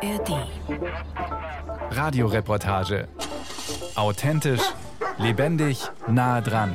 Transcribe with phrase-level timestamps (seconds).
[0.00, 0.46] ARD.
[1.90, 3.08] Radioreportage.
[3.96, 4.60] Authentisch,
[5.18, 6.72] lebendig, nah dran.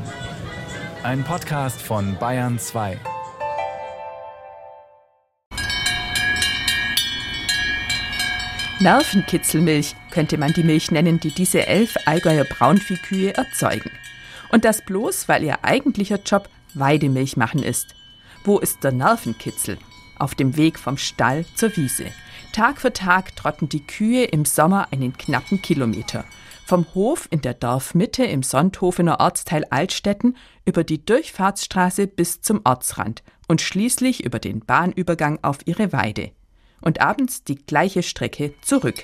[1.03, 2.99] Ein Podcast von Bayern 2.
[8.79, 13.91] Nervenkitzelmilch könnte man die Milch nennen, die diese elf Allgäuer Braunviehkühe erzeugen.
[14.51, 17.95] Und das bloß, weil ihr eigentlicher Job Weidemilch machen ist.
[18.43, 19.77] Wo ist der Nervenkitzel?
[20.19, 22.07] Auf dem Weg vom Stall zur Wiese.
[22.53, 26.23] Tag für Tag trotten die Kühe im Sommer einen knappen Kilometer.
[26.67, 33.23] Vom Hof in der Dorfmitte im Sonthofener Ortsteil Altstetten über die Durchfahrtsstraße bis zum Ortsrand
[33.47, 36.29] und schließlich über den Bahnübergang auf ihre Weide.
[36.79, 39.03] Und abends die gleiche Strecke zurück.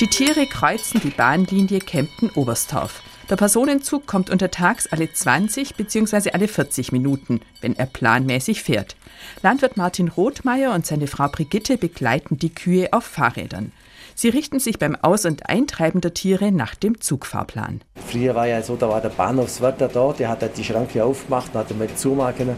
[0.00, 3.02] Die Tiere kreuzen die Bahnlinie Kempten-Oberstdorf.
[3.30, 6.30] Der Personenzug kommt untertags alle 20 bzw.
[6.30, 8.96] alle 40 Minuten, wenn er planmäßig fährt.
[9.42, 13.72] Landwirt Martin Rothmeier und seine Frau Brigitte begleiten die Kühe auf Fahrrädern.
[14.14, 17.82] Sie richten sich beim Aus- und Eintreiben der Tiere nach dem Zugfahrplan.
[18.06, 21.50] Früher war ja so, da war der Bahnhofswärter da, der hat halt die Schranke aufgemacht
[21.52, 22.56] und hat mal zumachen können.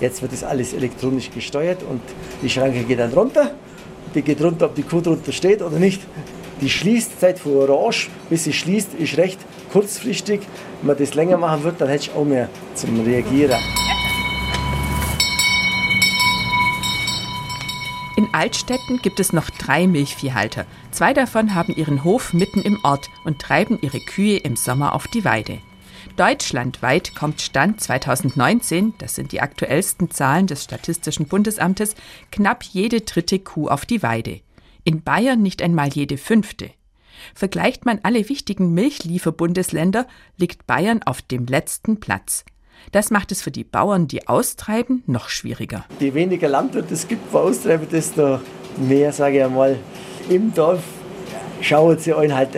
[0.00, 2.00] Jetzt wird das alles elektronisch gesteuert und
[2.42, 3.50] die Schranke geht dann runter.
[4.14, 6.00] Die geht runter, ob die Kuh drunter steht oder nicht.
[6.60, 9.40] Die Schließzeit von Orange bis sie schließt, ist recht
[9.72, 10.40] kurzfristig.
[10.80, 13.58] Wenn man das länger machen wird, dann hätte ich auch mehr zum Reagieren.
[18.16, 20.66] In Altstetten gibt es noch drei Milchviehhalter.
[20.90, 25.08] Zwei davon haben ihren Hof mitten im Ort und treiben ihre Kühe im Sommer auf
[25.08, 25.58] die Weide.
[26.16, 31.94] Deutschlandweit kommt Stand 2019, das sind die aktuellsten Zahlen des Statistischen Bundesamtes,
[32.30, 34.40] knapp jede dritte Kuh auf die Weide.
[34.84, 36.70] In Bayern nicht einmal jede fünfte.
[37.34, 40.06] Vergleicht man alle wichtigen Milchlieferbundesländer,
[40.36, 42.44] liegt Bayern auf dem letzten Platz.
[42.90, 45.84] Das macht es für die Bauern, die austreiben, noch schwieriger.
[46.00, 48.40] Je weniger Landwirte es gibt, wo austreiben, desto
[48.76, 49.78] mehr, sage ich einmal,
[50.28, 50.82] im Dorf
[51.60, 52.50] schauen sie einen halt,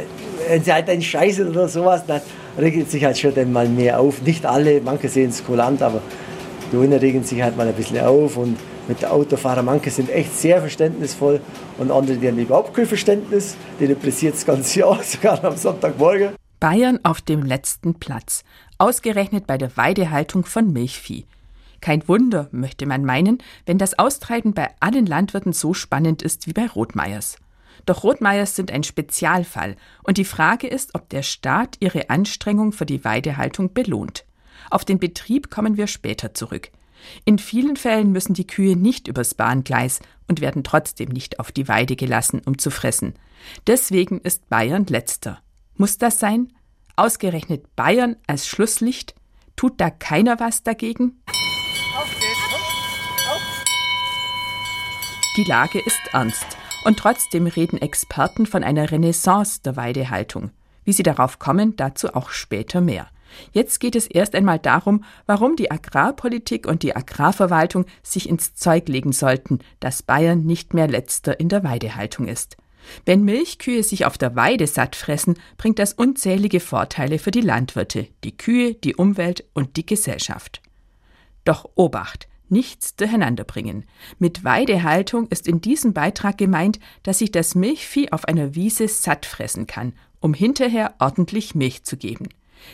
[0.49, 2.23] wenn sie halt einen scheißen oder sowas, dann
[2.59, 4.23] regelt sich halt schon mal mehr auf.
[4.23, 6.01] Nicht alle, manche sehen es kulant, aber
[6.73, 8.57] die einen regen sich halt mal ein bisschen auf und
[8.89, 9.63] mit der Autofahrer.
[9.63, 11.41] Manche sind echt sehr verständnisvoll
[11.79, 13.57] und andere, die haben überhaupt kein Verständnis.
[13.81, 16.31] Die depressiert das ganze Jahr, sogar am Sonntagmorgen.
[16.61, 18.43] Bayern auf dem letzten Platz,
[18.79, 21.27] ausgerechnet bei der Weidehaltung von Milchvieh.
[21.81, 26.55] Kein Wunder, möchte man meinen, wenn das Austreiben bei allen Landwirten so spannend ist wie
[26.55, 27.37] bei Rotmeiers.
[27.85, 32.87] Doch Rotmeiers sind ein Spezialfall und die Frage ist, ob der Staat ihre Anstrengung für
[32.87, 34.25] die Weidehaltung belohnt.
[34.71, 36.71] Auf den Betrieb kommen wir später zurück.
[37.25, 41.69] In vielen Fällen müssen die Kühe nicht übers Bahngleis und werden trotzdem nicht auf die
[41.69, 43.15] Weide gelassen, um zu fressen.
[43.67, 45.41] Deswegen ist Bayern letzter.
[45.77, 46.53] Muss das sein?
[46.97, 49.15] Ausgerechnet Bayern als Schlusslicht?
[49.57, 51.23] Tut da keiner was dagegen?
[55.37, 56.47] Die Lage ist ernst.
[56.85, 60.51] Und trotzdem reden Experten von einer Renaissance der Weidehaltung.
[60.85, 63.09] Wie sie darauf kommen, dazu auch später mehr.
[63.53, 68.89] Jetzt geht es erst einmal darum, warum die Agrarpolitik und die Agrarverwaltung sich ins Zeug
[68.89, 72.57] legen sollten, dass Bayern nicht mehr letzter in der Weidehaltung ist.
[73.05, 78.09] Wenn Milchkühe sich auf der Weide satt fressen, bringt das unzählige Vorteile für die Landwirte,
[78.25, 80.61] die Kühe, die Umwelt und die Gesellschaft.
[81.45, 83.85] Doch Obacht, nichts durcheinanderbringen.
[84.19, 89.27] Mit Weidehaltung ist in diesem Beitrag gemeint, dass sich das Milchvieh auf einer Wiese satt
[89.27, 92.29] fressen kann, um hinterher ordentlich Milch zu geben.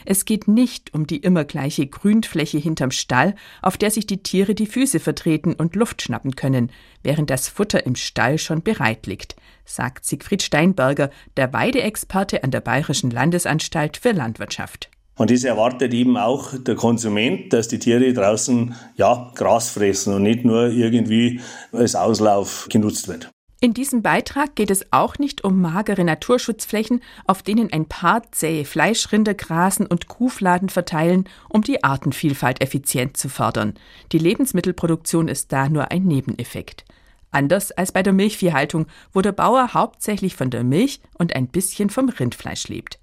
[0.04, 4.54] Es geht nicht um die immer gleiche Grünfläche hinterm Stall, auf der sich die Tiere
[4.54, 6.70] die Füße vertreten und Luft schnappen können,
[7.02, 12.60] während das Futter im Stall schon bereit liegt, sagt Siegfried Steinberger, der Weideexperte an der
[12.60, 14.90] Bayerischen Landesanstalt für Landwirtschaft.
[15.16, 20.22] Und das erwartet eben auch der Konsument, dass die Tiere draußen ja Gras fressen und
[20.22, 21.40] nicht nur irgendwie
[21.72, 23.30] als Auslauf genutzt wird.
[23.62, 28.64] In diesem Beitrag geht es auch nicht um magere Naturschutzflächen, auf denen ein paar zähe
[28.64, 33.74] Fleischrinder grasen und Kuhfladen verteilen, um die Artenvielfalt effizient zu fördern.
[34.12, 36.86] Die Lebensmittelproduktion ist da nur ein Nebeneffekt.
[37.32, 41.90] Anders als bei der Milchviehhaltung, wo der Bauer hauptsächlich von der Milch und ein bisschen
[41.90, 42.98] vom Rindfleisch lebt.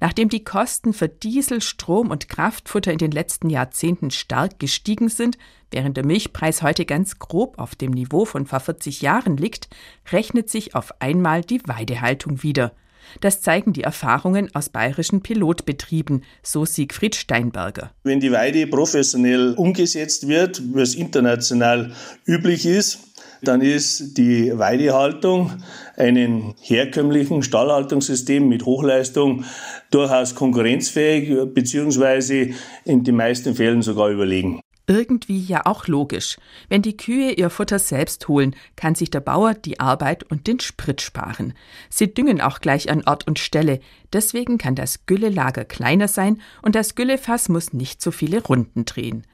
[0.00, 5.38] Nachdem die Kosten für Diesel, Strom und Kraftfutter in den letzten Jahrzehnten stark gestiegen sind,
[5.70, 9.68] während der Milchpreis heute ganz grob auf dem Niveau von vor 40 Jahren liegt,
[10.10, 12.72] rechnet sich auf einmal die Weidehaltung wieder.
[13.20, 17.92] Das zeigen die Erfahrungen aus bayerischen Pilotbetrieben, so Siegfried Steinberger.
[18.04, 21.92] Wenn die Weide professionell umgesetzt wird, wie es international
[22.26, 23.11] üblich ist,
[23.42, 25.52] dann ist die Weidehaltung
[25.96, 29.44] einem herkömmlichen Stallhaltungssystem mit Hochleistung
[29.90, 32.54] durchaus konkurrenzfähig bzw.
[32.84, 34.60] in den meisten Fällen sogar überlegen.
[34.88, 36.38] Irgendwie ja auch logisch.
[36.68, 40.58] Wenn die Kühe ihr Futter selbst holen, kann sich der Bauer die Arbeit und den
[40.58, 41.54] Sprit sparen.
[41.88, 43.80] Sie düngen auch gleich an Ort und Stelle.
[44.12, 49.24] Deswegen kann das Güllelager kleiner sein und das Güllefass muss nicht so viele Runden drehen.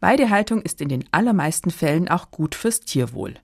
[0.00, 3.34] Weidehaltung ist in den allermeisten Fällen auch gut fürs Tierwohl.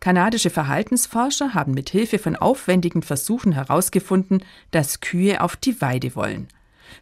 [0.00, 6.48] Kanadische Verhaltensforscher haben mit Hilfe von aufwendigen Versuchen herausgefunden, dass Kühe auf die Weide wollen.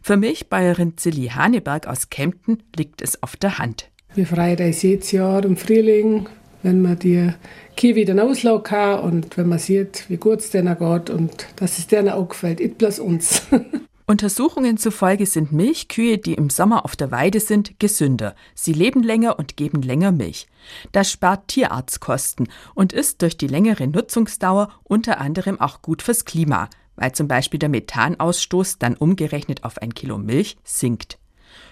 [0.01, 3.89] Für Milchbäuerin Zilli Haneberg aus Kempten liegt es auf der Hand.
[4.15, 6.27] Wir freuen uns jedes Jahr im Frühling,
[6.63, 7.31] wenn man die
[7.77, 11.77] Kühe wieder auslaufen kann und wenn man sieht, wie gut es denen geht und dass
[11.77, 13.43] es denen auch gefällt, nicht bloß uns.
[14.07, 18.35] Untersuchungen zufolge sind Milchkühe, die im Sommer auf der Weide sind, gesünder.
[18.53, 20.45] Sie leben länger und geben länger Milch.
[20.91, 26.69] Das spart Tierarztkosten und ist durch die längere Nutzungsdauer unter anderem auch gut fürs Klima,
[26.95, 31.17] weil zum Beispiel der Methanausstoß dann umgerechnet auf ein Kilo Milch sinkt.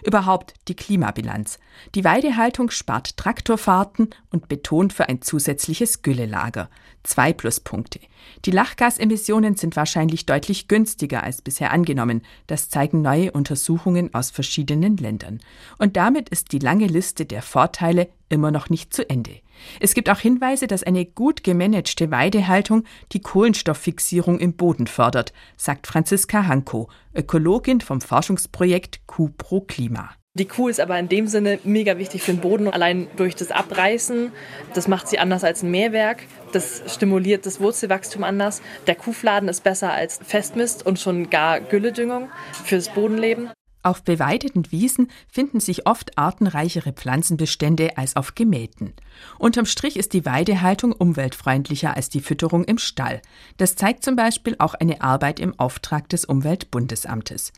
[0.03, 1.59] Überhaupt die Klimabilanz.
[1.93, 6.69] Die Weidehaltung spart Traktorfahrten und betont für ein zusätzliches Güllelager.
[7.03, 7.99] Zwei Pluspunkte.
[8.45, 12.21] Die Lachgasemissionen sind wahrscheinlich deutlich günstiger als bisher angenommen.
[12.47, 15.39] Das zeigen neue Untersuchungen aus verschiedenen Ländern.
[15.77, 19.41] Und damit ist die lange Liste der Vorteile immer noch nicht zu Ende.
[19.81, 25.87] Es gibt auch Hinweise, dass eine gut gemanagte Weidehaltung die Kohlenstofffixierung im Boden fördert, sagt
[25.87, 30.09] Franziska Hanko, Ökologin vom Forschungsprojekt Kuh pro Klima.
[30.35, 33.51] Die Kuh ist aber in dem Sinne mega wichtig für den Boden, allein durch das
[33.51, 34.31] Abreißen.
[34.73, 36.23] Das macht sie anders als ein Mähwerk.
[36.53, 38.63] Das stimuliert das Wurzelwachstum anders.
[38.87, 42.29] Der Kuhfladen ist besser als Festmist und schon gar Gülledüngung
[42.65, 43.51] fürs Bodenleben.
[43.83, 48.93] Auf beweideten Wiesen finden sich oft artenreichere Pflanzenbestände als auf gemähten.
[49.37, 53.21] Unterm Strich ist die Weidehaltung umweltfreundlicher als die Fütterung im Stall.
[53.57, 57.51] Das zeigt zum Beispiel auch eine Arbeit im Auftrag des Umweltbundesamtes.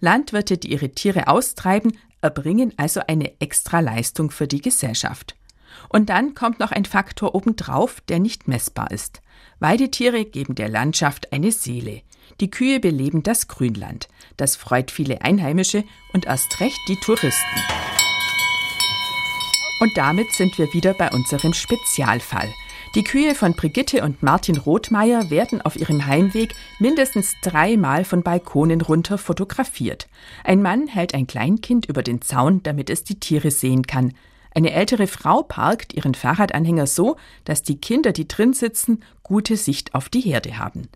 [0.00, 5.36] Landwirte, die ihre Tiere austreiben, erbringen also eine Extraleistung für die Gesellschaft.
[5.88, 9.22] Und dann kommt noch ein Faktor obendrauf, der nicht messbar ist.
[9.60, 12.02] Weidetiere geben der Landschaft eine Seele.
[12.40, 14.08] Die Kühe beleben das Grünland.
[14.36, 17.60] Das freut viele Einheimische und erst recht die Touristen.
[19.80, 22.52] Und damit sind wir wieder bei unserem Spezialfall.
[22.94, 28.80] Die Kühe von Brigitte und Martin Rothmeier werden auf ihrem Heimweg mindestens dreimal von Balkonen
[28.80, 30.08] runter fotografiert.
[30.42, 34.14] Ein Mann hält ein Kleinkind über den Zaun, damit es die Tiere sehen kann.
[34.54, 39.94] Eine ältere Frau parkt ihren Fahrradanhänger so, dass die Kinder, die drin sitzen, gute Sicht
[39.94, 40.88] auf die Herde haben.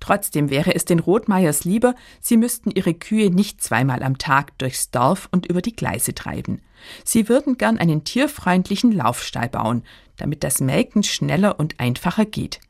[0.00, 4.90] Trotzdem wäre es den Rothmeiers lieber, sie müssten ihre Kühe nicht zweimal am Tag durchs
[4.90, 6.60] Dorf und über die Gleise treiben.
[7.04, 9.82] Sie würden gern einen tierfreundlichen Laufstall bauen,
[10.16, 12.60] damit das Melken schneller und einfacher geht.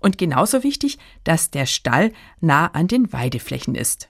[0.00, 4.08] Und genauso wichtig, dass der Stall nah an den Weideflächen ist.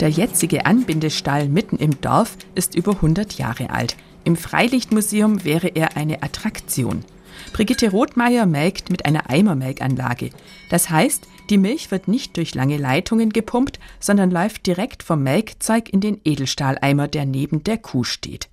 [0.00, 3.96] Der jetzige Anbindestall mitten im Dorf ist über 100 Jahre alt.
[4.22, 7.04] Im Freilichtmuseum wäre er eine Attraktion.
[7.52, 10.30] Brigitte Rothmeier melkt mit einer Eimermelkanlage.
[10.70, 15.88] Das heißt, die Milch wird nicht durch lange Leitungen gepumpt, sondern läuft direkt vom Melkzeug
[15.88, 18.48] in den Edelstahleimer, der neben der Kuh steht.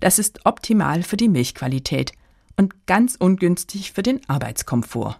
[0.00, 2.12] Das ist optimal für die Milchqualität
[2.56, 5.18] und ganz ungünstig für den Arbeitskomfort.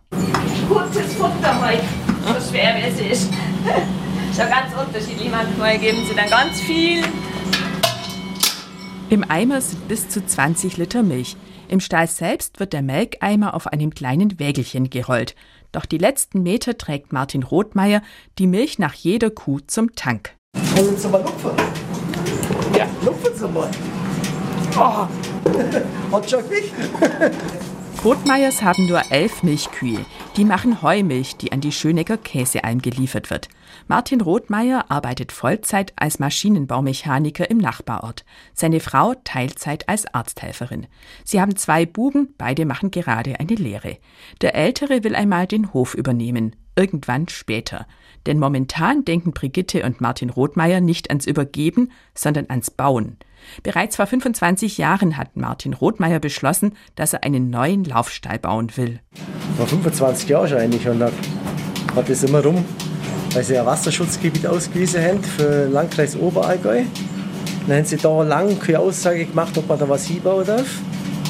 [0.68, 1.84] Kurzes Futter heute,
[2.26, 3.32] so schwer wie es ist.
[4.36, 5.30] Schon ganz unterschiedlich.
[5.30, 7.02] Manchmal geben sie dann ganz viel.
[9.10, 11.36] Im Eimer sind bis zu 20 Liter Milch.
[11.66, 15.34] Im Stall selbst wird der Melkeimer auf einem kleinen Wägelchen gerollt.
[15.72, 18.02] Doch die letzten Meter trägt Martin Rothmeier
[18.38, 20.36] die Milch nach jeder Kuh zum Tank.
[20.76, 21.50] Wollen Sie mal lupfen?
[22.78, 22.86] Ja.
[23.04, 23.68] Lupfen Sie mal.
[24.76, 25.08] Oh.
[26.16, 26.72] Hat schon mich.
[28.04, 30.06] Rothmeiers haben nur elf Milchkühe.
[30.36, 33.48] Die machen Heumilch, die an die Schönecker Käsealm geliefert wird.
[33.90, 38.24] Martin Rothmeier arbeitet Vollzeit als Maschinenbaumechaniker im Nachbarort.
[38.54, 40.86] Seine Frau Teilzeit als Arzthelferin.
[41.24, 43.98] Sie haben zwei Buben, beide machen gerade eine Lehre.
[44.42, 46.54] Der Ältere will einmal den Hof übernehmen.
[46.76, 47.88] Irgendwann später.
[48.26, 53.16] Denn momentan denken Brigitte und Martin Rothmeier nicht ans Übergeben, sondern ans Bauen.
[53.64, 59.00] Bereits vor 25 Jahren hat Martin Rothmeier beschlossen, dass er einen neuen Laufstall bauen will.
[59.56, 61.10] Vor 25 Jahren schon eigentlich und da
[61.96, 62.64] hat es immer rum
[63.32, 66.82] weil sie ein Wasserschutzgebiet ausgewiesen haben für den Landkreis Oberallgäu.
[67.66, 70.80] Dann haben sie da lange keine Aussage gemacht, ob man da was hinbauen darf.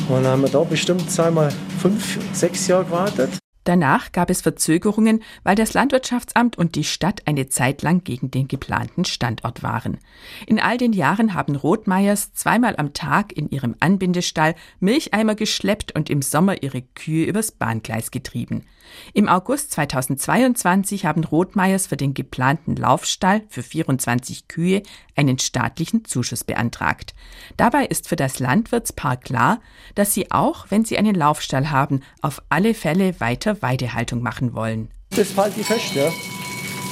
[0.08, 3.30] Und dann haben wir da bestimmt zweimal fünf, sechs Jahre gewartet.
[3.64, 8.48] Danach gab es Verzögerungen, weil das Landwirtschaftsamt und die Stadt eine Zeit lang gegen den
[8.48, 9.98] geplanten Standort waren.
[10.46, 16.08] In all den Jahren haben Rothmeiers zweimal am Tag in ihrem Anbindestall Milcheimer geschleppt und
[16.08, 18.64] im Sommer ihre Kühe übers Bahngleis getrieben.
[19.12, 24.82] Im August 2022 haben Rothmeyers für den geplanten Laufstall für 24 Kühe
[25.16, 27.14] einen staatlichen Zuschuss beantragt.
[27.56, 29.60] Dabei ist für das Landwirtspaar klar,
[29.94, 34.90] dass sie auch, wenn sie einen Laufstall haben, auf alle Fälle weiter Weidehaltung machen wollen.
[35.10, 36.10] Das fällt die fest, ja.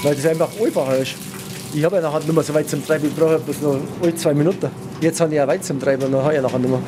[0.03, 1.15] Weil das einfach einfacher ist.
[1.75, 4.33] Ich habe ja nachher nicht mehr so weit zum Treiben, ich brauche bloß noch zwei
[4.33, 4.71] Minuten.
[5.01, 6.81] Jetzt habe ich ja weit zum Treiben, dann habe ich nachher nicht mehr.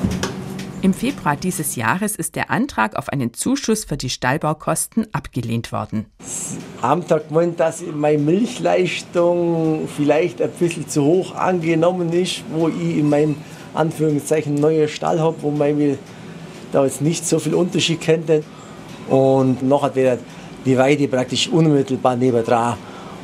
[0.82, 6.06] Im Februar dieses Jahres ist der Antrag auf einen Zuschuss für die Stallbaukosten abgelehnt worden.
[6.18, 12.68] Das Amt hat gemeint, dass meine Milchleistung vielleicht ein bisschen zu hoch angenommen ist, wo
[12.68, 13.36] ich in meinem
[13.74, 15.98] Anführungszeichen neuen Stall habe, wo man
[16.72, 18.30] da jetzt nicht so viel Unterschied kennt.
[19.10, 20.18] Und nachher wäre
[20.64, 22.78] die Weide praktisch unmittelbar nebendran.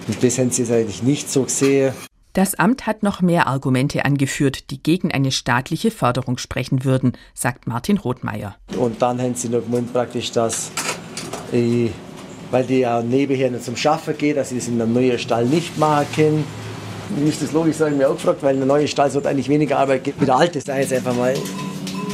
[0.07, 1.95] Und das haben sie jetzt eigentlich nicht so gesehen.
[2.37, 7.67] Das Amt hat noch mehr Argumente angeführt, die gegen eine staatliche Förderung sprechen würden, sagt
[7.67, 8.57] Martin Rothmeier.
[8.77, 10.71] Und dann haben sie noch gemeint, praktisch, dass
[11.51, 11.91] ich,
[12.51, 15.47] weil die ja nebenher noch zum Schaffen geht, dass sie es in einem neuen Stall
[15.47, 16.45] nicht machen können.
[17.17, 19.79] Wie ist das logisch, sagen wir auch gefragt, weil ein neuer Stall sollte eigentlich weniger
[19.79, 20.59] Arbeit geben wie der alte.
[20.59, 21.33] Da jetzt einfach mal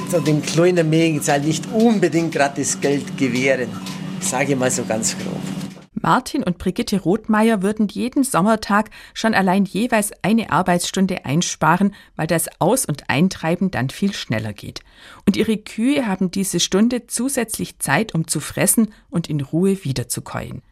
[0.08, 3.70] so den kleinen Mägen nicht unbedingt gratis Geld gewähren.
[4.20, 5.51] Sage ich mal so ganz grob.
[6.02, 12.49] Martin und Brigitte Rothmeier würden jeden Sommertag schon allein jeweils eine Arbeitsstunde einsparen, weil das
[12.61, 14.80] Aus- und Eintreiben dann viel schneller geht.
[15.26, 20.62] Und ihre Kühe haben diese Stunde zusätzlich Zeit, um zu fressen und in Ruhe wiederzukäuen.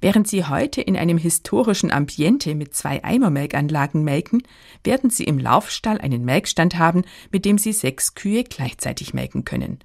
[0.00, 4.42] Während sie heute in einem historischen Ambiente mit zwei Eimermelkanlagen melken,
[4.84, 9.78] werden sie im Laufstall einen Melkstand haben, mit dem sie sechs Kühe gleichzeitig melken können.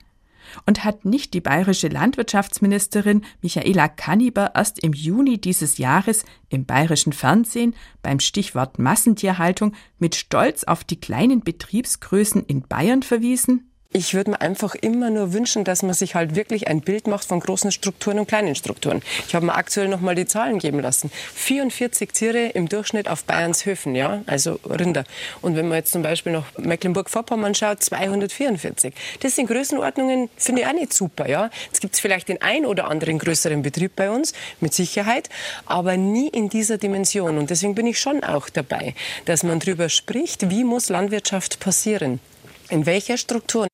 [0.66, 7.14] Und hat nicht die bayerische Landwirtschaftsministerin Michaela Kanniber erst im Juni dieses Jahres im bayerischen
[7.14, 13.67] Fernsehen beim Stichwort Massentierhaltung mit Stolz auf die kleinen Betriebsgrößen in Bayern verwiesen?
[13.94, 17.26] Ich würde mir einfach immer nur wünschen, dass man sich halt wirklich ein Bild macht
[17.26, 19.02] von großen Strukturen und kleinen Strukturen.
[19.28, 21.10] Ich habe mir aktuell noch mal die Zahlen geben lassen.
[21.36, 25.06] 44 Tiere im Durchschnitt auf Bayerns Höfen, ja, also Rinder.
[25.42, 28.94] Und wenn man jetzt zum Beispiel noch Mecklenburg-Vorpommern schaut, 244.
[29.22, 31.50] Das sind Größenordnungen, finde ich auch nicht super, ja.
[31.68, 35.30] Jetzt gibt es vielleicht den ein oder anderen größeren Betrieb bei uns, mit Sicherheit,
[35.66, 37.38] aber nie in dieser Dimension.
[37.38, 42.20] Und deswegen bin ich schon auch dabei, dass man darüber spricht, wie muss Landwirtschaft passieren.
[42.70, 43.68] In welcher Struktur?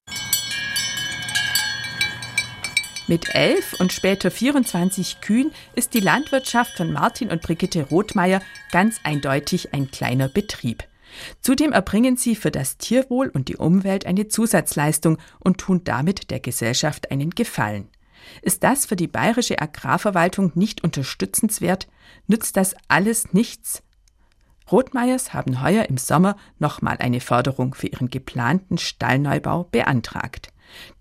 [3.07, 8.99] Mit elf und später 24 Kühen ist die Landwirtschaft von Martin und Brigitte Rothmeier ganz
[9.03, 10.83] eindeutig ein kleiner Betrieb.
[11.41, 16.39] Zudem erbringen sie für das Tierwohl und die Umwelt eine Zusatzleistung und tun damit der
[16.39, 17.89] Gesellschaft einen Gefallen.
[18.43, 21.87] Ist das für die bayerische Agrarverwaltung nicht unterstützenswert?
[22.27, 23.81] Nützt das alles nichts?
[24.71, 30.49] Rothmeyers haben heuer im Sommer nochmal eine Förderung für ihren geplanten Stallneubau beantragt.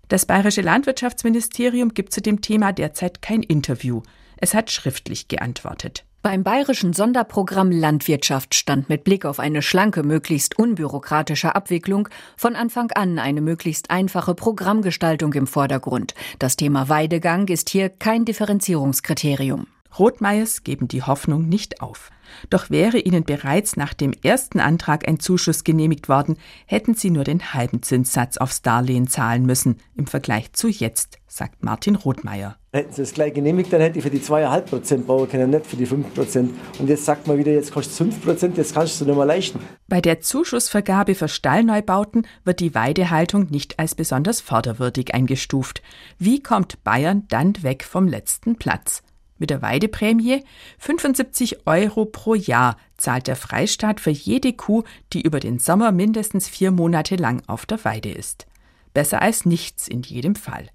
[0.07, 4.03] Das bayerische Landwirtschaftsministerium gibt zu dem Thema derzeit kein Interview.
[4.37, 6.05] Es hat schriftlich geantwortet.
[6.21, 12.91] Beim bayerischen Sonderprogramm Landwirtschaft stand mit Blick auf eine schlanke, möglichst unbürokratische Abwicklung von Anfang
[12.91, 16.13] an eine möglichst einfache Programmgestaltung im Vordergrund.
[16.39, 19.67] Das Thema Weidegang ist hier kein Differenzierungskriterium.
[19.97, 22.09] Rothmeyers geben die Hoffnung nicht auf.
[22.49, 27.23] Doch wäre ihnen bereits nach dem ersten Antrag ein Zuschuss genehmigt worden, hätten sie nur
[27.23, 32.57] den halben Zinssatz aufs Darlehen zahlen müssen, im Vergleich zu jetzt, sagt Martin Rothmeier.
[32.71, 35.67] Hätten sie es gleich genehmigt, dann hätte ich für die 2,5 Prozent bauen können, nicht
[35.67, 36.55] für die 5 Prozent.
[36.79, 39.25] Und jetzt sagt man wieder, jetzt kostet es 5 Prozent, jetzt kannst du nicht mehr
[39.25, 39.59] leisten.
[39.87, 45.83] Bei der Zuschussvergabe für Stallneubauten wird die Weidehaltung nicht als besonders förderwürdig eingestuft.
[46.17, 49.03] Wie kommt Bayern dann weg vom letzten Platz?
[49.37, 50.43] Mit der Weideprämie
[50.79, 56.47] 75 Euro pro Jahr zahlt der Freistaat für jede Kuh, die über den Sommer mindestens
[56.47, 58.45] vier Monate lang auf der Weide ist.
[58.93, 60.67] Besser als nichts in jedem Fall.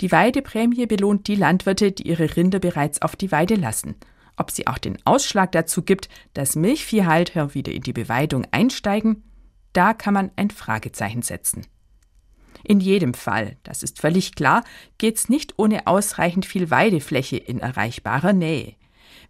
[0.00, 3.94] Die Weideprämie belohnt die Landwirte, die ihre Rinder bereits auf die Weide lassen.
[4.36, 9.22] Ob sie auch den Ausschlag dazu gibt, dass Milchviehhalter wieder in die Beweidung einsteigen,
[9.72, 11.66] da kann man ein Fragezeichen setzen.
[12.64, 14.64] In jedem Fall, das ist völlig klar,
[14.98, 18.74] geht's nicht ohne ausreichend viel Weidefläche in erreichbarer Nähe.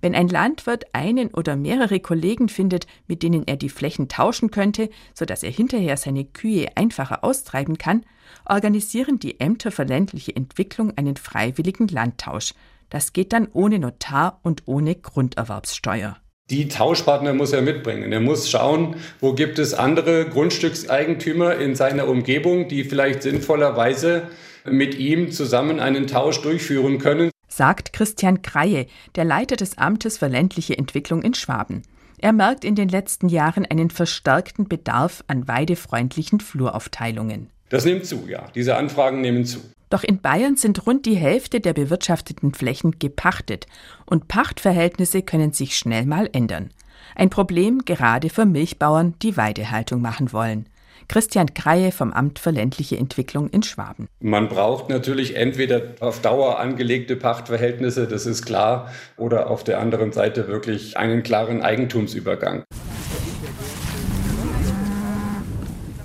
[0.01, 4.89] Wenn ein Landwirt einen oder mehrere Kollegen findet, mit denen er die Flächen tauschen könnte,
[5.15, 8.05] so dass er hinterher seine Kühe einfacher austreiben kann,
[8.47, 12.55] organisieren die Ämter für ländliche Entwicklung einen freiwilligen Landtausch.
[12.89, 16.17] Das geht dann ohne Notar und ohne Grunderwerbssteuer
[16.51, 18.13] die Tauschpartner muss er mitbringen.
[18.13, 24.25] Er muss schauen, wo gibt es andere Grundstückseigentümer in seiner Umgebung, die vielleicht sinnvollerweise
[24.65, 27.31] mit ihm zusammen einen Tausch durchführen können.
[27.49, 31.83] Sagt Christian Kreie, der Leiter des Amtes für ländliche Entwicklung in Schwaben.
[32.19, 37.49] Er merkt in den letzten Jahren einen verstärkten Bedarf an weidefreundlichen Fluraufteilungen.
[37.71, 38.47] Das nimmt zu, ja.
[38.55, 39.61] Diese Anfragen nehmen zu.
[39.91, 43.67] Doch in Bayern sind rund die Hälfte der bewirtschafteten Flächen gepachtet
[44.07, 46.71] und Pachtverhältnisse können sich schnell mal ändern.
[47.17, 50.67] Ein Problem gerade für Milchbauern, die Weidehaltung machen wollen.
[51.09, 54.07] Christian Kreie vom Amt für ländliche Entwicklung in Schwaben.
[54.21, 60.13] Man braucht natürlich entweder auf Dauer angelegte Pachtverhältnisse, das ist klar, oder auf der anderen
[60.13, 62.63] Seite wirklich einen klaren Eigentumsübergang.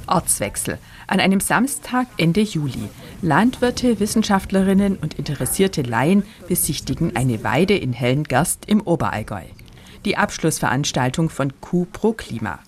[0.07, 0.79] Ortswechsel.
[1.05, 2.89] An einem Samstag Ende Juli.
[3.25, 9.41] Landwirte, Wissenschaftlerinnen und interessierte Laien besichtigen eine Weide in Hellengerst im Oberallgäu.
[10.05, 12.59] Die Abschlussveranstaltung von Q Pro Klima.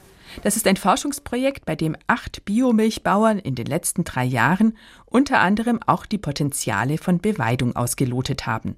[0.41, 5.79] Das ist ein Forschungsprojekt, bei dem acht Biomilchbauern in den letzten drei Jahren unter anderem
[5.85, 8.75] auch die Potenziale von Beweidung ausgelotet haben.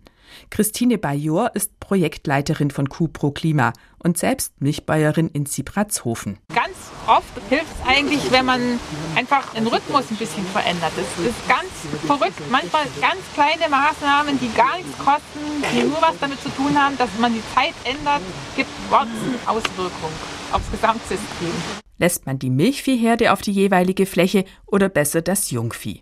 [0.49, 6.37] Christine Bajor ist Projektleiterin von Q-Pro Klima und selbst Milchbäuerin in Siebratshofen.
[6.53, 6.75] Ganz
[7.07, 8.79] oft hilft es eigentlich, wenn man
[9.15, 10.91] einfach den Rhythmus ein bisschen verändert.
[10.95, 11.69] Es ist ganz
[12.05, 12.41] verrückt.
[12.49, 15.39] Manchmal ganz kleine Maßnahmen, die gar nichts kosten,
[15.73, 18.21] die nur was damit zu tun haben, dass man die Zeit ändert,
[18.55, 18.69] gibt
[19.45, 20.13] Auswirkungen
[20.51, 21.53] aufs Gesamtsystem.
[21.97, 26.01] Lässt man die Milchviehherde auf die jeweilige Fläche oder besser das Jungvieh?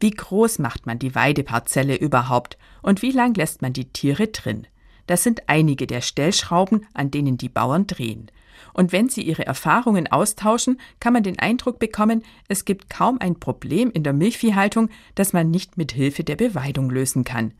[0.00, 4.66] Wie groß macht man die Weideparzelle überhaupt und wie lang lässt man die Tiere drin?
[5.06, 8.30] Das sind einige der Stellschrauben, an denen die Bauern drehen.
[8.72, 13.38] Und wenn sie ihre Erfahrungen austauschen, kann man den Eindruck bekommen, es gibt kaum ein
[13.38, 17.52] Problem in der Milchviehhaltung, das man nicht mit Hilfe der Beweidung lösen kann.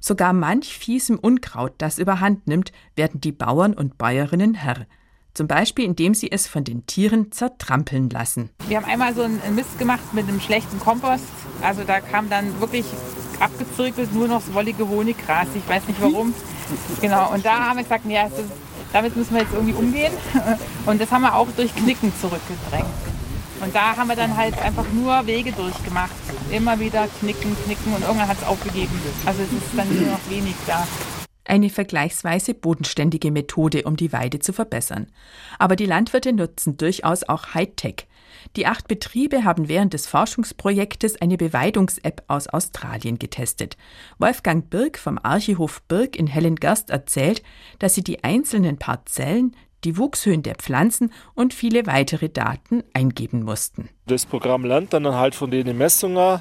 [0.00, 4.86] Sogar manch fiesem Unkraut, das überhand nimmt, werden die Bauern und Bäuerinnen Herr.
[5.36, 8.48] Zum Beispiel, indem sie es von den Tieren zertrampeln lassen.
[8.68, 11.24] Wir haben einmal so einen Mist gemacht mit einem schlechten Kompost.
[11.60, 12.86] Also da kam dann wirklich
[13.38, 15.48] abgezirkelt nur noch das wollige Honiggras.
[15.54, 16.32] Ich weiß nicht warum.
[17.02, 17.34] Genau.
[17.34, 18.44] Und da haben wir gesagt, ja, ist,
[18.94, 20.12] damit müssen wir jetzt irgendwie umgehen.
[20.86, 22.86] Und das haben wir auch durch Knicken zurückgedrängt.
[23.60, 26.14] Und da haben wir dann halt einfach nur Wege durchgemacht.
[26.50, 28.92] Immer wieder knicken, knicken und irgendwann hat es aufgegeben.
[29.24, 30.86] Also es ist dann nur noch wenig da
[31.48, 35.06] eine vergleichsweise bodenständige Methode, um die Weide zu verbessern.
[35.58, 38.06] Aber die Landwirte nutzen durchaus auch Hightech.
[38.54, 43.76] Die acht Betriebe haben während des Forschungsprojektes eine Beweidungs-App aus Australien getestet.
[44.18, 47.42] Wolfgang Birk vom Archihof Birk in Hellengerst erzählt,
[47.78, 53.88] dass sie die einzelnen Parzellen, die Wuchshöhen der Pflanzen und viele weitere Daten eingeben mussten.
[54.06, 56.40] Das Programm lernt dann halt von den Messungen,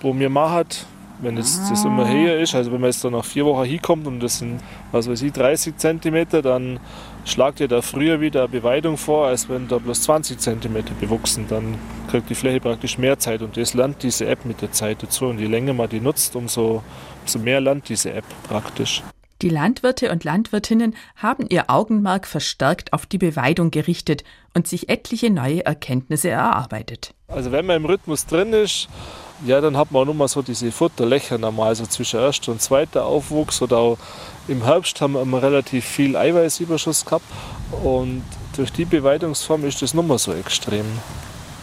[0.00, 0.86] wo mir macht,
[1.20, 4.06] wenn jetzt das immer höher ist, also wenn man jetzt dann nach vier Wochen hinkommt
[4.06, 4.60] und das sind,
[4.92, 6.80] was weiß ich, 30 cm, dann
[7.24, 11.46] schlagt ihr da früher wieder eine Beweidung vor, als wenn da bloß 20 cm bewachsen.
[11.48, 11.76] Dann
[12.10, 15.26] kriegt die Fläche praktisch mehr Zeit und das lernt diese App mit der Zeit dazu.
[15.26, 16.82] Und je länger man die nutzt, umso,
[17.22, 19.02] umso mehr lernt diese App praktisch.
[19.40, 25.30] Die Landwirte und Landwirtinnen haben ihr Augenmerk verstärkt auf die Beweidung gerichtet und sich etliche
[25.30, 27.14] neue Erkenntnisse erarbeitet.
[27.28, 28.88] Also wenn man im Rhythmus drin ist,
[29.44, 32.60] ja, dann hat man auch noch mal so diese Futterlöcher normal, so zwischen erster und
[32.60, 33.98] zweiter Aufwuchs oder auch
[34.48, 37.24] im Herbst haben wir immer relativ viel Eiweißüberschuss gehabt
[37.82, 38.22] und
[38.56, 40.86] durch die Beweidungsform ist das nochmal so extrem.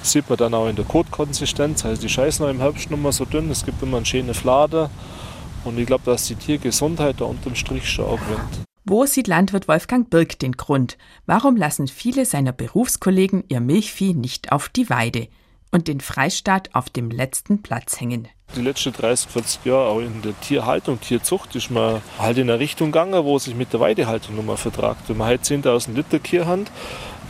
[0.01, 3.25] Das sieht man dann auch in der Kotkonsistenz, also die scheißen im Herbst nochmal so
[3.25, 4.89] dünn, es gibt immer einen schönen Flader
[5.65, 8.65] und ich glaube, dass die Tiergesundheit da unterm Strich schon auch wird.
[8.87, 10.99] Wo sieht Landwirt Wolfgang Birk den Grund?
[11.25, 15.27] Warum lassen viele seiner Berufskollegen ihr Milchvieh nicht auf die Weide?
[15.71, 18.27] Und den Freistaat auf dem letzten Platz hängen.
[18.55, 22.59] Die letzten 30, 40 Jahre auch in der Tierhaltung, Tierzucht ist man halt in eine
[22.59, 25.01] Richtung gegangen, wo sich mit der Weidehaltung nochmal vertragt.
[25.07, 26.71] Wenn man halt 10.000 Liter Tierhand,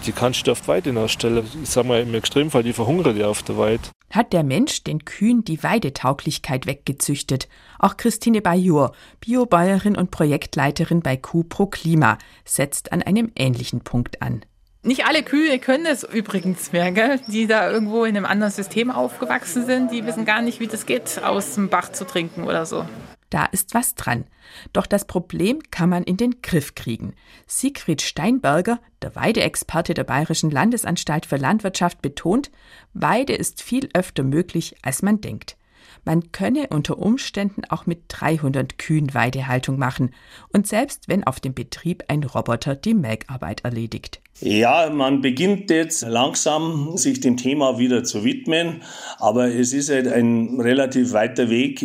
[0.05, 1.45] die kannst du auf die Weide nachstellen.
[1.63, 3.83] Ich sage mal im Extremfall, die verhungern ja auf der Weide.
[4.11, 7.47] Hat der Mensch den Kühen die Weidetauglichkeit weggezüchtet?
[7.79, 14.21] Auch Christine Bajur, Biobäuerin und Projektleiterin bei Kuh Pro Klima, setzt an einem ähnlichen Punkt
[14.21, 14.45] an.
[14.85, 17.19] Nicht alle Kühe können es übrigens mehr, gell?
[17.25, 19.91] die da irgendwo in einem anderen System aufgewachsen sind.
[19.91, 22.85] Die wissen gar nicht, wie das geht, aus dem Bach zu trinken oder so.
[23.31, 24.25] Da ist was dran.
[24.73, 27.15] Doch das Problem kann man in den Griff kriegen.
[27.47, 32.51] Siegfried Steinberger, der Weideexperte der Bayerischen Landesanstalt für Landwirtschaft, betont,
[32.93, 35.57] Weide ist viel öfter möglich, als man denkt.
[36.05, 40.11] Man könne unter Umständen auch mit 300 Kühen Weidehaltung machen
[40.53, 44.21] und selbst wenn auf dem Betrieb ein Roboter die Melkarbeit erledigt.
[44.39, 48.81] Ja, man beginnt jetzt langsam sich dem Thema wieder zu widmen,
[49.17, 51.83] aber es ist halt ein relativ weiter Weg,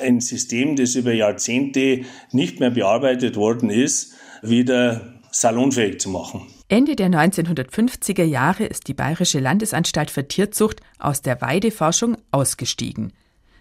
[0.00, 2.02] ein System, das über Jahrzehnte
[2.32, 6.46] nicht mehr bearbeitet worden ist, wieder salonfähig zu machen.
[6.68, 13.12] Ende der 1950er Jahre ist die Bayerische Landesanstalt für Tierzucht aus der Weideforschung ausgestiegen.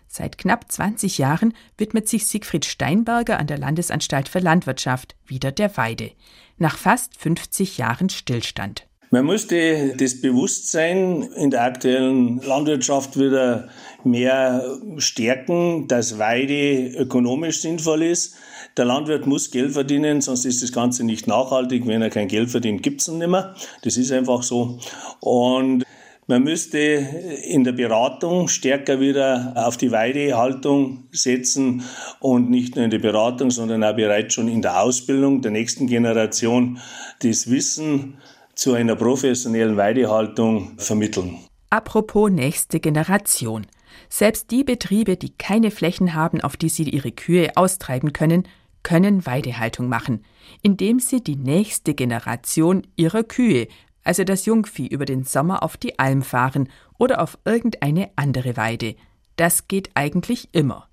[0.08, 5.76] Seit knapp 20 Jahren widmet sich Siegfried Steinberger an der Landesanstalt für Landwirtschaft wieder der
[5.78, 6.12] Weide,
[6.58, 8.88] nach fast 50 Jahren Stillstand.
[9.10, 13.70] Man müsste das Bewusstsein in der aktuellen Landwirtschaft wieder
[14.04, 18.36] mehr stärken, dass Weide ökonomisch sinnvoll ist.
[18.76, 21.88] Der Landwirt muss Geld verdienen, sonst ist das Ganze nicht nachhaltig.
[21.88, 23.56] Wenn er kein Geld verdient, gibt es ihn nicht mehr.
[23.82, 24.78] Das ist einfach so.
[25.22, 25.86] Und
[26.28, 31.84] man müsste in der Beratung stärker wieder auf die Weidehaltung setzen
[32.20, 35.88] und nicht nur in der Beratung, sondern auch bereits schon in der Ausbildung der nächsten
[35.88, 36.80] Generation
[37.22, 38.18] das Wissen
[38.56, 41.40] zu einer professionellen Weidehaltung vermitteln.
[41.70, 43.66] Apropos nächste Generation.
[44.10, 48.48] Selbst die Betriebe, die keine Flächen haben, auf die sie ihre Kühe austreiben können,
[48.84, 50.24] können Weidehaltung machen,
[50.62, 53.68] indem sie die nächste Generation ihrer Kühe,
[54.08, 58.96] also das Jungvieh, über den Sommer auf die Alm fahren oder auf irgendeine andere Weide.
[59.36, 60.88] Das geht eigentlich immer.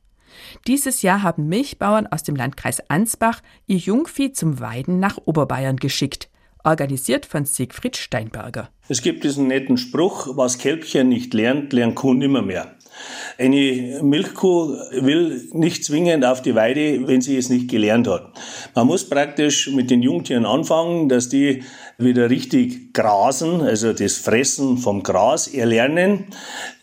[0.67, 6.29] Dieses Jahr haben Milchbauern aus dem Landkreis Ansbach ihr Jungvieh zum Weiden nach Oberbayern geschickt
[6.65, 8.71] organisiert von Siegfried Steinberger.
[8.89, 12.77] Es gibt diesen netten Spruch, was Kälbchen nicht lernt, lernt Kuh nimmer mehr.
[13.39, 18.33] Eine Milchkuh will nicht zwingend auf die Weide, wenn sie es nicht gelernt hat.
[18.75, 21.63] Man muss praktisch mit den Jungtieren anfangen, dass die
[21.99, 26.27] wieder richtig grasen, also das Fressen vom Gras erlernen,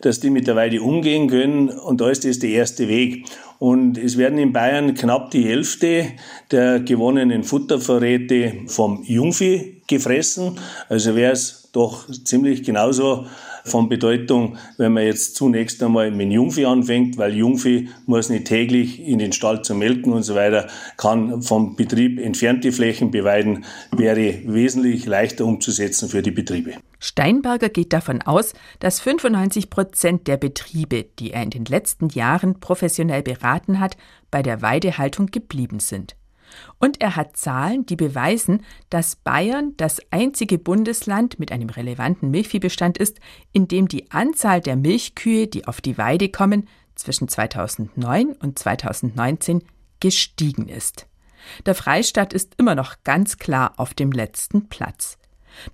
[0.01, 3.25] dass die mit der Weide umgehen können und da ist das der erste Weg.
[3.59, 6.07] Und es werden in Bayern knapp die Hälfte
[6.49, 10.57] der gewonnenen Futtervorräte vom Jungvieh gefressen.
[10.89, 13.27] Also wäre es doch ziemlich genauso
[13.65, 18.99] von Bedeutung, wenn man jetzt zunächst einmal mit Jungvieh anfängt, weil Jungvieh muss nicht täglich
[18.99, 24.41] in den Stall zu melken und so weiter, kann vom Betrieb entfernte Flächen beweiden, wäre
[24.45, 26.73] wesentlich leichter umzusetzen für die Betriebe.
[26.99, 32.59] Steinberger geht davon aus, dass 95 Prozent der Betriebe, die er in den letzten Jahren
[32.59, 33.97] professionell beraten hat,
[34.29, 36.15] bei der Weidehaltung geblieben sind.
[36.79, 42.97] Und er hat Zahlen, die beweisen, dass Bayern das einzige Bundesland mit einem relevanten Milchviehbestand
[42.97, 43.19] ist,
[43.51, 49.63] in dem die Anzahl der Milchkühe, die auf die Weide kommen, zwischen 2009 und 2019
[49.99, 51.07] gestiegen ist.
[51.65, 55.17] Der Freistaat ist immer noch ganz klar auf dem letzten Platz.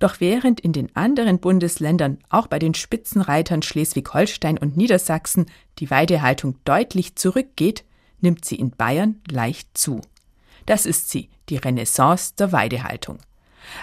[0.00, 5.46] Doch während in den anderen Bundesländern, auch bei den Spitzenreitern Schleswig-Holstein und Niedersachsen,
[5.78, 7.84] die Weidehaltung deutlich zurückgeht,
[8.20, 10.00] nimmt sie in Bayern leicht zu.
[10.68, 13.20] Das ist sie, die Renaissance der Weidehaltung.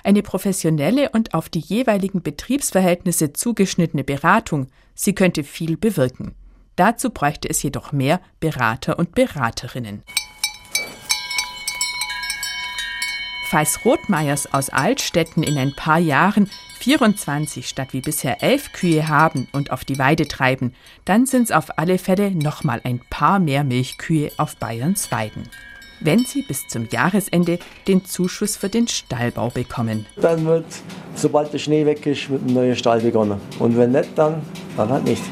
[0.03, 6.35] Eine professionelle und auf die jeweiligen Betriebsverhältnisse zugeschnittene Beratung, sie könnte viel bewirken.
[6.75, 10.03] Dazu bräuchte es jedoch mehr Berater und Beraterinnen.
[13.49, 19.47] Falls Rothmeiers aus Altstetten in ein paar Jahren 24 statt wie bisher elf Kühe haben
[19.53, 23.63] und auf die Weide treiben, dann sind es auf alle Fälle nochmal ein paar mehr
[23.63, 25.49] Milchkühe auf Bayerns Weiden
[25.99, 30.05] wenn sie bis zum Jahresende den Zuschuss für den Stallbau bekommen.
[30.15, 30.65] Dann wird,
[31.15, 33.39] sobald der Schnee weg ist, mit einem neuen Stall begonnen.
[33.60, 34.41] Und wenn nicht, dann,
[34.77, 35.23] dann halt nicht.